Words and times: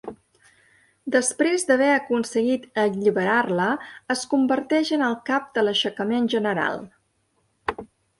Després 1.15 1.65
d'haver 1.71 1.89
aconseguit 1.97 2.65
alliberar-la, 2.83 3.67
es 4.15 4.23
converteix 4.31 4.91
en 4.97 5.05
el 5.09 5.19
cap 5.29 5.53
de 5.59 5.65
l'aixecament 5.69 6.31
general. 6.37 6.83